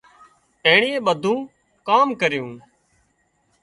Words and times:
اينڻي 0.65 0.91
ٻڌُونئي 1.05 1.43
ڪام 1.87 2.07
ڪريُون 2.21 2.51